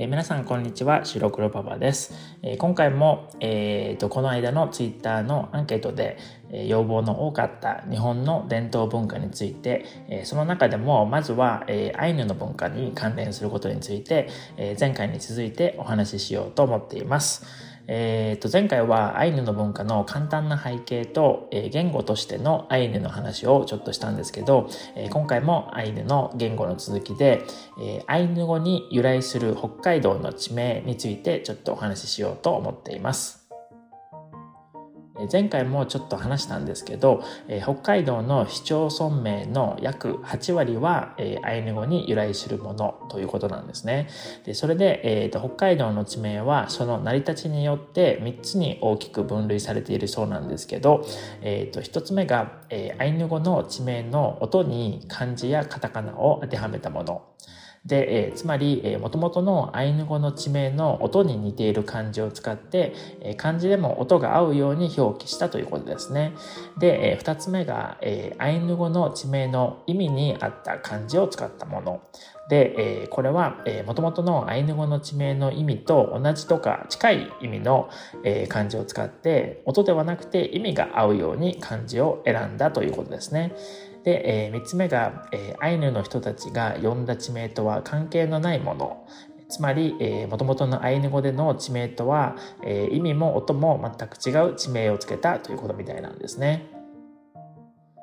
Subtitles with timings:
[0.00, 6.18] えー、皆さんこんにちは白黒パパです、えー、今回も、えーと、この間のツイッターのアンケートで、
[6.52, 17.67] えー、要望の多かった日本の伝統文化について、え、その中でもまずは、え、アイヌの文化に関連することについて、え、前回に続いてお話ししようと思っています。
[17.88, 27.42] えー、と前回はアイヌの文化の簡単な背景と、えー、言語としてのアイヌの話をちょっとしたんですけど、えー、今回もアイヌの言語の続きで、
[27.80, 33.37] え、アイヌ語に由来する北海道の地名についてちょっとお話ししようと思っています。
[35.30, 44.08] 前回もちょっと話したんですけど、え北海道の市町村名の約8割は、えアイヌ語に由来するものということなんですね。
[44.44, 51.04] でそれで、えーと、北海道の地名はその成り立ちによって3つに大きく分類されているそうなんですけど、
[51.42, 57.22] えーと、1つ目が、えアイヌ語の地名の音に漢字やカタカナを当てはめたもの。
[57.88, 66.34] で、えー、つまり、えー、元々のアイヌ語の地名の音に似ている漢字を使って、えー、漢字でも音が合うように表記したということですね。
[66.78, 72.02] で、えー、二つ目が、えー、アイヌ語の地名の意味に合った漢字を使ったもの。
[72.50, 77.88] で、えー、これは、えー、元々のアイヌ語の地名の意味と同じとか近い意味の、
[78.24, 83.54] えー、漢字を使って音ではなくて意味が合うように漢字を選んだということですね。
[84.04, 89.06] で、えー、3つ目が、えー、アイヌの人たちが呼んだ地名とは関係のないもの。
[89.48, 96.77] つまり、えー、元々のアイヌ語での地名とは、えー、意味も音も全く違う地名をつけたということみたいなんですね。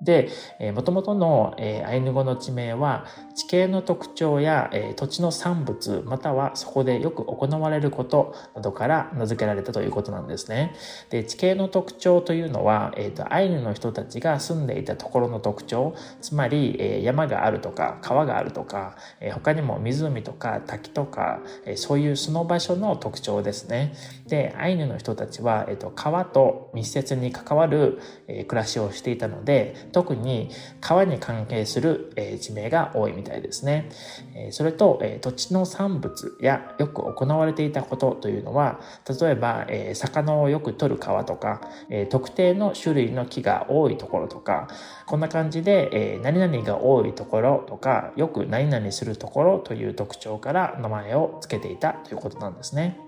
[0.00, 10.74] で、えー、元々の、えー、アイヌ語の地名は地形の特徴や、えー、土地の産物またはそこでよく行われることなどから名付けられたということなんですね。
[11.10, 23.94] で地形の特徴というのは、えーと、アイヌの人たちが住んでいたところの特徴つまり、えー、山があるとか川があるとか、えー、他にも湖とか滝とか、えー、そういうその場所の特徴ですね。
[24.26, 30.50] でアイヌの人たちは、えーと、川と密接に関わる、えー、暮らしをしていたので特に
[30.80, 33.90] 川に関係する、え地名が多いみたいですね。
[34.34, 38.80] えそれと、え土地の産物やよく行われていたことというのは
[39.20, 41.60] 例えば、え魚をよく取る川とか、
[41.90, 44.68] え特定の種類の木が多いところとか
[45.06, 52.98] こんな感じで、え何々が多いところとかよく何々するところという特徴から名前を付けていたということなんですね。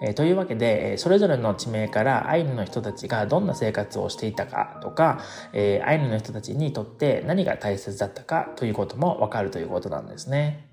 [0.00, 5.20] えー、というわけで、えそれぞれの地名からアイヌの人たちがどんな生活をしていたかとか、
[5.52, 10.65] えー、アイヌの人たちにとって何が大切だったかということもわかるということなんですね。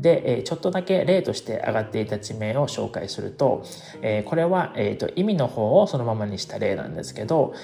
[0.00, 3.64] で、ちょっとだけ例として上がっていた地名を紹介すると、
[4.24, 7.54] これは、えー、と意味の方をそのままにした例なんですけど、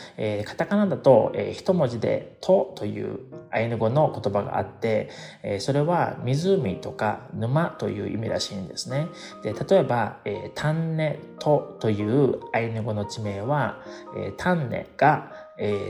[0.45, 5.11] カタカナだと、一文字で「と」というアイヌ語の言葉があって、
[5.61, 9.07] それは湖とか沼という意味らしいんですね。
[9.43, 10.19] で例えば
[10.55, 13.79] 「タンネと」というアイヌ語の地名は
[14.37, 15.31] 「タンネ」が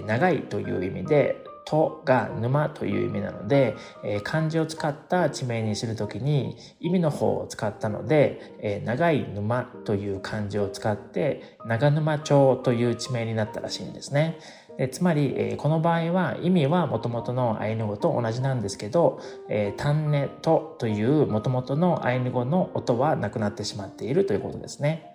[0.06, 14.38] 長いという意味でとが沼という意味なので、えー、漢字を使った地名にするときに意味の方を使ったので、えー、長い沼という漢字を使って長沼町という地名になったらしいんですね。
[14.76, 25.13] えつまり、えー、この場合は意味はもともとのアイヌ語と同じなんですけど「えー、タンネと」というもともとのアイヌ語の音はなくなってしまっているということですね。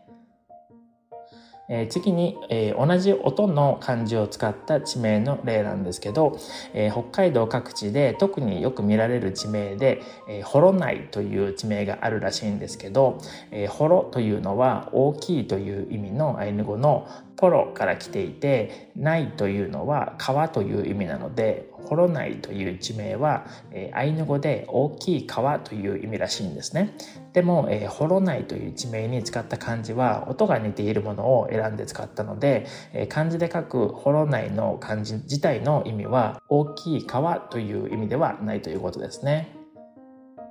[1.69, 6.37] えー、次に、えー、同じ音の漢字を使った地名の例なんですけど、
[6.73, 13.19] えー、北海道各地で特によく見られる地名で、えー、ホロナイという地名があるらしいんですけど、
[13.51, 17.07] えー、ホロというのは大きいという意味のアイヌ語の
[17.39, 26.93] ポロから来ていて、ないというのは川という意味なので、ホロナイという地名は、えー、アイヌ語で大きい川という意味らしいんですね。
[27.31, 39.58] でも、えー、ホロナイという地名に使った漢字は音が似ているものを選んで使ったので、えー、漢字で書くホロナイの漢字自体の意味は大きい川という意味ではないということですね。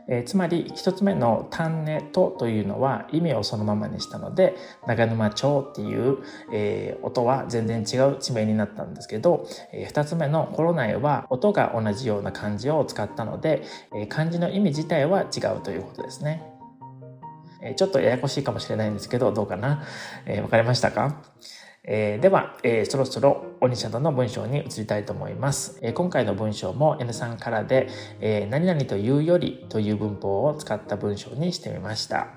[0.08, 4.56] えー、つまり一つ目の「丹根と」というのは意味をそのままにしたので
[4.86, 6.18] 長沼町っていう、
[6.52, 13.62] えー、音は全然違う地名になったんですけど、えー、二つ目の「コロナイ」は音が同じような漢字を使ったので、
[13.94, 16.42] え、漢字の意味自体は違うということですね。
[17.62, 19.82] え、ちょっとややこしいかもしれないんですけどどうかな、
[20.26, 21.22] えー、分かりましたか？
[21.90, 25.78] えー、では、えー、そろそろお西ゃんの文章に移りたいと思います。
[25.80, 27.88] えー、今回の文章も N さんからで、
[28.20, 32.28] えー、何々というよりという文法を使った文章にしてみました。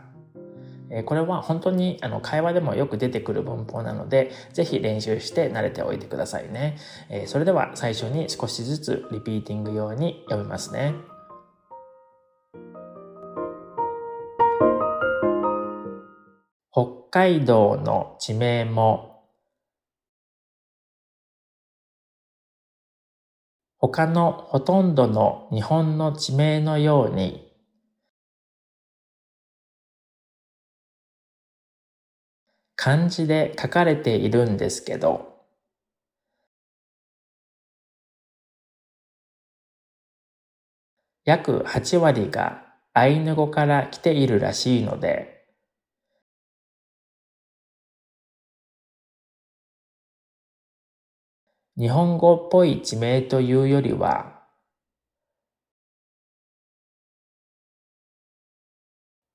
[0.94, 6.78] えこれは本当にあの会話でもよく出てくる文法なので、ぜひ練習して慣れておいてくださいね。
[7.10, 10.96] えそれでは最初に少しずつリピーティング用に読みますね。
[16.72, 19.11] 北海道の地名も
[23.82, 27.52] 他のほとんどの日本の地名のように
[32.76, 35.32] 漢字で書かれているんですけど
[41.26, 42.64] 約8割が
[42.94, 45.41] アイヌ語から来ているらしいので、
[51.82, 54.40] 日本語っぽい地名というよりは、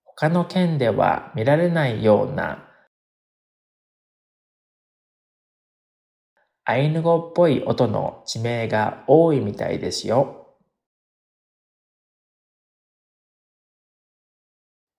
[0.04, 2.70] 他の県では見られないような
[6.64, 10.56] アイヌ語っぽい音の地名が多いみたいですよ。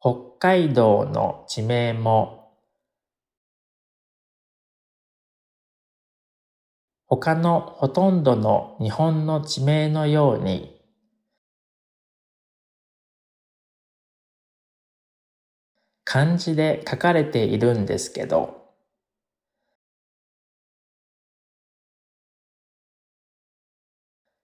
[0.02, 2.37] 北海道の地名も
[7.10, 10.78] 他のほとんどの日本の地名のように
[16.04, 18.58] 漢字で書かれているんですけど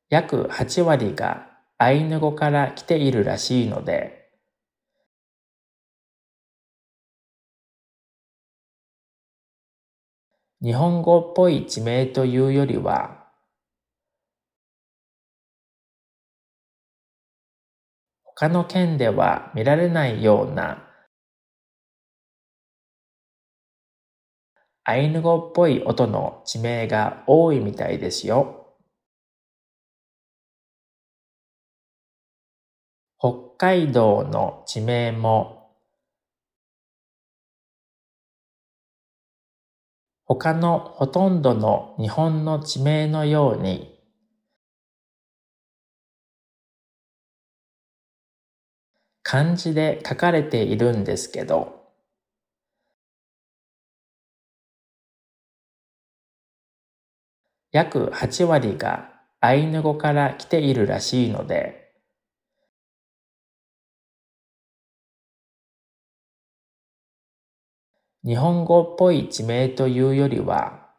[0.10, 4.23] 約8割がアイヌ語から来ているらしいので
[10.64, 13.28] 日本語っぽい地名というよりは、
[18.24, 20.88] 他の県では見られないような
[24.86, 28.78] アイヌ語っぽい音の地名が多いみたいですよ。
[33.20, 35.63] 北海道の地名も
[40.36, 43.94] 他のほとんどの日本の地名のように
[49.22, 51.84] 漢字で書かれているんですけど
[57.72, 61.83] 約8割がアイヌ語から来ているらしいので
[68.26, 70.90] 日本語っぽい地名というよりは、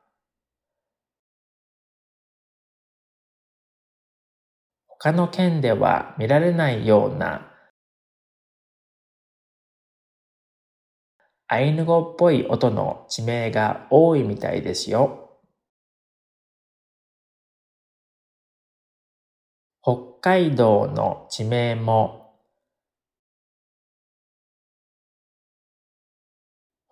[4.87, 7.53] 他の県では見られないような
[11.49, 15.41] アイヌ語っぽい音の地名が多いみたいですよ。
[19.83, 22.24] 北海道の地名も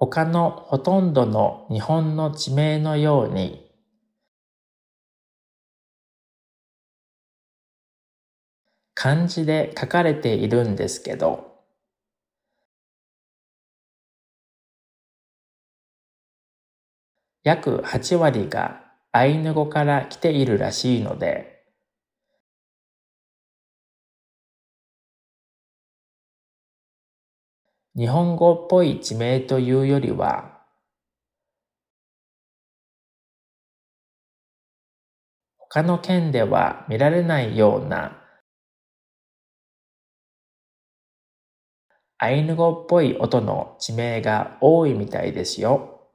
[0.05, 3.71] 他のほとんどの日本の地名のように
[8.95, 11.53] 漢字で書かれているんですけど
[17.45, 18.83] 約8割が
[19.13, 21.52] アイヌ語から来ているらしいので
[27.95, 30.63] 日本語っぽい地名というよりは、
[35.59, 38.23] 他の県では見られないような
[42.19, 46.09] アイヌ語っぽい音の地名が多いみたいですよ。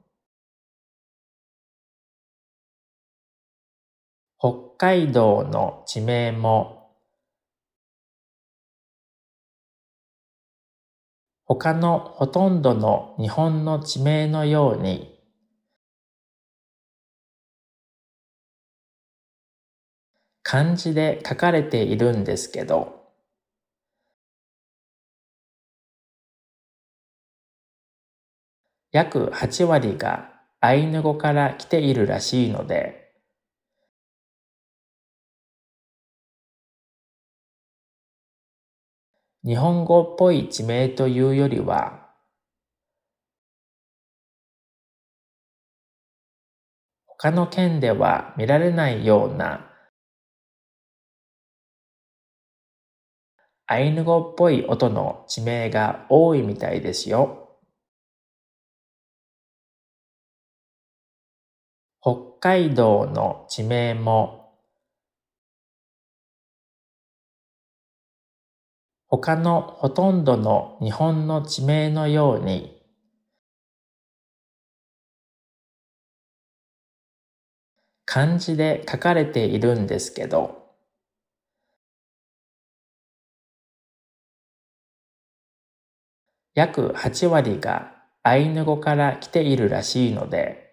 [4.38, 6.77] 北海道の地名も
[11.50, 15.18] 他のほとんどの日本の地名のように
[20.42, 23.12] 漢字で書かれているんですけど
[28.92, 32.97] 約8割がアイヌ語から来ているらしいので
[39.48, 42.06] 日本語っぽい地名というよりは、
[47.06, 49.70] 他の県では見られないような
[53.66, 57.58] アイヌ語っぽい音の地名が多いみたいですよ。
[62.02, 64.37] 北海道の地名も
[69.10, 72.78] 他のほとんどの日本の地名のように、
[78.04, 80.74] 漢字で書かれているんですけど、
[86.54, 90.67] 約8割がアイヌ語から来ているらしいので、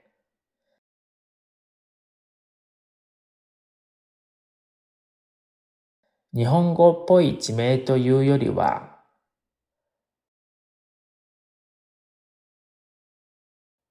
[6.35, 8.99] 日本語っぽい地名というよりは、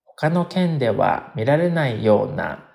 [0.05, 2.69] 他の県では見られないような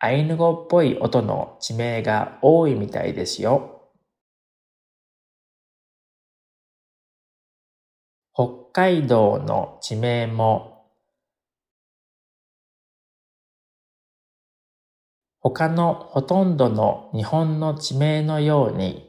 [0.00, 3.92] アイヌ語っぽい音の地名が多いみたいですよ。
[8.34, 10.77] 北海道の地名も
[15.40, 19.08] 他のほとんどの日本の地名のように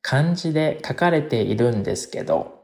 [0.00, 2.62] 漢字で書かれているんですけど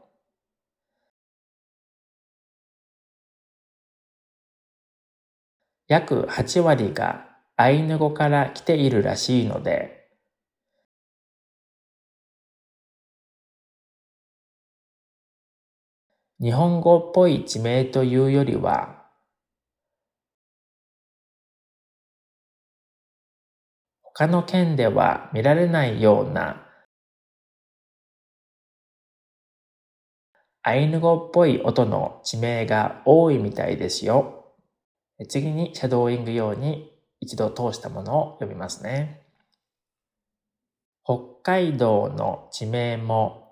[5.87, 7.25] 約8割が
[7.57, 9.98] アイヌ語から来ているらしいので
[16.41, 19.05] 日本語っぽい地名というよりは、
[24.01, 26.65] 他の県では見られないような
[30.61, 34.53] アイヌ語っぽい音の地名が多いみたいですよ。
[35.27, 39.25] 次にシャドーイング用に一度通したものを読みますね。
[41.03, 43.48] 北海道の地名も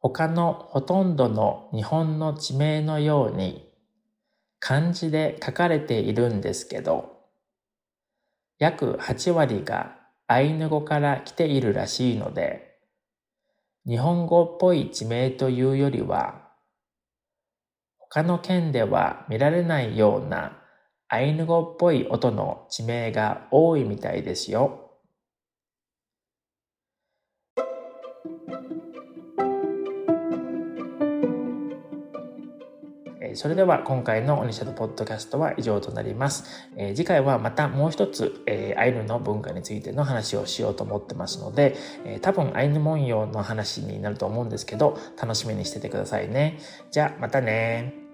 [0.00, 3.68] 他のほとんどの日本の地名のように
[4.60, 7.16] 漢字で書かれているんですけど、
[8.58, 12.78] 約8割がアイヌ語から来ているらしいので、
[13.86, 16.48] 日本語っぽい地名というよりは、
[17.98, 20.58] 他の県では見られないような
[21.08, 24.87] アイヌ語っぽい音の地名が多いみたいですよ。
[33.38, 36.66] それでは今回のオニシャドポッドキャストは以上となります。
[36.76, 46.58] えー、次回はまたもう一つ、えー、アイヌの文化についての話をしようと思ってますので、えー、多分アイヌ文様の話になると思うんですけど、楽しみにしててくださいね。
[46.90, 48.07] じゃあまたね